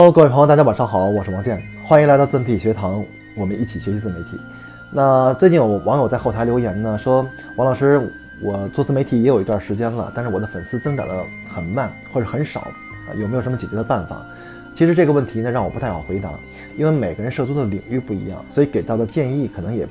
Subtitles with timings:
[0.00, 3.04] Hello，各位朋友，大家晚上好，我是王健，欢迎来到自媒体学堂，
[3.34, 4.38] 我们一起学习自媒体。
[4.92, 8.00] 那最近有网友在后台留言呢，说王老师，
[8.40, 14.24] 我做自媒体也有一段时间了，但是我的粉丝增长的很慢或者很少，啊，有没有什么解决的办法？
[14.72, 16.30] 其实这个问题呢，让我不太好回答，
[16.76, 19.84] 因为每个人涉足的领域不一样，所以给到的建议可能也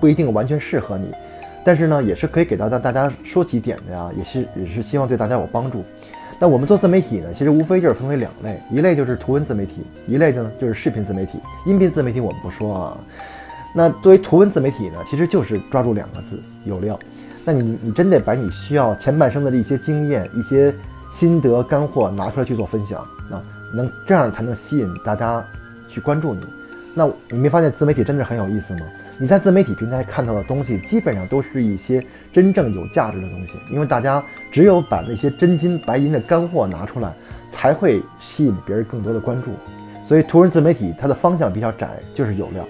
[0.00, 1.12] 不一定完全适合你。
[1.64, 5.84] 但是呢，也是可以给到大大家说几点的呀，也是也是希望对大家有帮助。
[6.40, 11.38] 那我们做自媒体呢，其实无非就是分为两类，一类就是图文自媒体，一类呢就是视频自媒体。
[11.66, 12.96] 音频自媒体我们不说啊。
[13.74, 16.98] 那作为图文自媒体呢，其实就是抓住两个字：有料。
[17.44, 20.72] 那你你真得把你需要前半生的一些经验、一些
[21.12, 23.40] 心得干货拿出来去做分享，那
[23.74, 25.44] 能这样才能吸引大家
[25.88, 26.40] 去关注你。
[26.98, 28.80] 那你没发现自媒体真的很有意思吗？
[29.18, 37.12] 你在自媒体平台看到的东西，基本上都是一些真正有价值的东西，因为大家只有把那些真金白银的干货拿出来，
[37.52, 39.52] 才会吸引别人更多的关注。
[40.08, 42.64] 所以，图文自媒体它的方向比较窄，就是有料。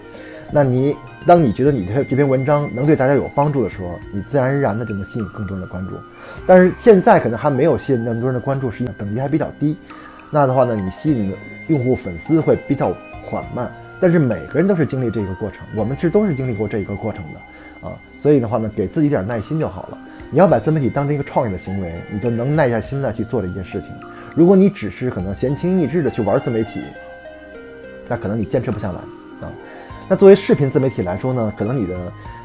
[0.53, 0.95] 那你
[1.27, 5.95] 当你觉得你的这篇文章能对大家有帮助的时候，你自然而然的就能吸引更多人的关注。
[6.47, 9.75] 但是现在可能还没有吸引那么多人的关注，是因为等级还比较低。
[10.31, 11.37] 那的话呢，你吸引的
[11.69, 12.93] 用户粉丝会比较
[13.25, 13.71] 缓慢。
[14.01, 19.99] 但是每个人都是经历这个过程，我们是都是经历过这一个过程的，啊，所以的话呢，给自己点耐心就好了。
[20.31, 23.91] 你要把自媒体当成一个创业的行为，你就能耐下心来去做这件事情。
[24.35, 26.81] 如果你只是可能闲情逸致的去玩自媒体，
[28.09, 28.99] 那可能你坚持不下来
[29.41, 29.51] 啊。
[30.09, 31.97] 那作为视频自媒体来说呢，可能你的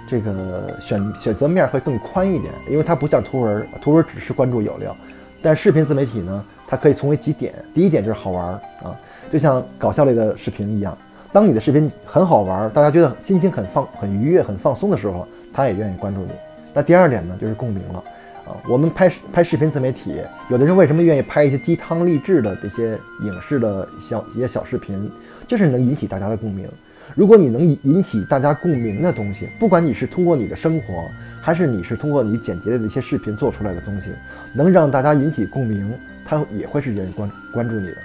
[0.09, 4.95] 这个选选择面会更宽一点，因为它不像图文，图文只是关注有料，
[5.41, 7.53] 但视频自媒体呢，它可以从为几点。
[7.73, 8.45] 第一点就是好玩
[8.81, 8.95] 啊，
[9.31, 10.97] 就像搞笑类的视频一样。
[11.33, 16.31] 当你的视频很好玩，大家觉得心情很放、很愉悦、很放松的时候，他也愿意关注你。
[16.75, 18.03] 那第二点呢，就是共鸣了
[18.45, 18.53] 啊。
[18.69, 22.91] 我们拍拍视频自媒体，有的人为什么愿意拍一些鸡汤励志的这些
[23.23, 25.09] 影视的小一些小视频，
[25.47, 26.69] 就是能引起大家的共鸣。
[27.15, 31.03] 如果你能引引起大家共鸣的东西，不管你是通过你的生活，
[31.41, 34.09] 还是你是通过你剪辑的那些视频做出来的东西，
[34.53, 35.91] 能让大家引起共鸣，
[36.23, 37.97] 他也会是愿意关关注你的。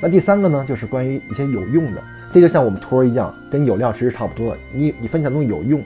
[0.00, 2.00] 那第三个呢，就是关于一些有用的。
[2.32, 4.56] 这就像我们托儿一样，跟有料其实差不多。
[4.72, 5.80] 你你分享东西有用，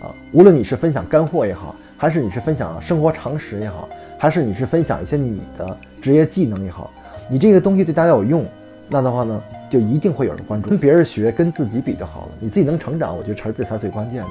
[0.00, 6.88] 啊，无论你是分享干货也好，还是你是分享生活常识也好，还是你是分享一些你的职业技能也好，
[7.28, 8.46] 你这个东西对大家有用，
[8.88, 10.68] 那的话呢，就一定会有人关注。
[10.68, 12.32] 跟别人学，跟自己比就好了。
[12.38, 14.28] 你自己能成长，我觉得才是这才是最关键的。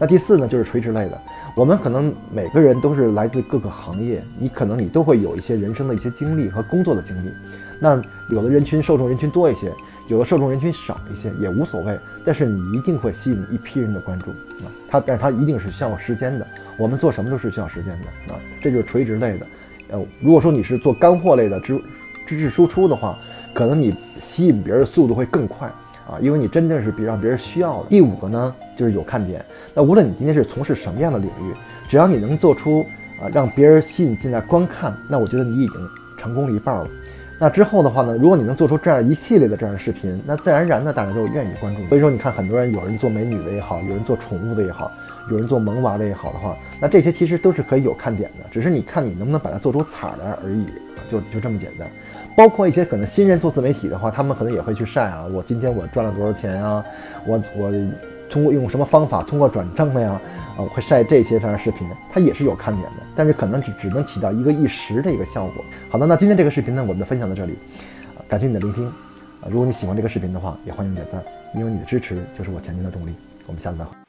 [0.00, 1.20] 那第四呢，就是垂直类的。
[1.54, 7.30] 我们可能每个人都是来自各个行业，你可能你都会有一些人生的一些经历和工作的经历。
[7.78, 9.70] 那有的人群受众人群多一些。
[10.08, 14.30] 有的受众人群少一些也无所谓，但是你一定会吸引一批人的关注
[14.64, 14.68] 啊！
[14.88, 16.46] 它，但是它一定是需要时间的。
[16.78, 18.38] 我们做什么都是需要时间的啊！
[18.60, 19.46] 这就是垂直类的。
[19.90, 21.80] 呃，如果说你是做干货类的知
[22.26, 23.18] 知识输出的话，
[23.54, 25.68] 可能你吸引别人的速度会更快
[26.08, 27.88] 啊，因为你真正是比让别人需要的。
[27.88, 29.44] 第五个呢，就是有看点。
[29.74, 31.54] 那无论你今天是从事什么样的领域，
[31.88, 32.84] 只要你能做出
[33.22, 35.76] 啊让别人吸引进来观看，那我觉得你已经
[36.18, 36.88] 成功了一半了。
[37.42, 41.84] 那之后的话呢，如果你能做出这样一系列的这样的视频，那自然而然的大家就愿意关注。
[41.88, 44.88] 所以说，你看很多人，有人做美女的也好，有人做宠物的也好，
[45.28, 50.66] 有人做萌娃的也好的话，那这些其实都是可以有看点的，只是你看你能不能把它做出彩来而已，
[51.10, 51.88] 就就这么简单。
[52.36, 56.84] 包括一些可能新人做自媒体的话，他们可能也会去晒啊，我今天我赚了多少钱啊，
[57.26, 57.72] 我我
[58.30, 60.20] 通过用什么方法通过转正的呀。
[60.54, 65.64] 啊，会晒这些这样的视频，它也是有看点的，但是可能只只能起到一个一时的一个效果。
[65.90, 67.54] 好的，那今天这个视频呢，我们就分享到这里，
[68.28, 71.22] 感谢你的聆听，啊，如果你喜欢这个视频的话，也欢迎点赞，
[71.54, 73.12] 因为你的支持就是我前进的动力。
[73.46, 74.01] 我们下次再会。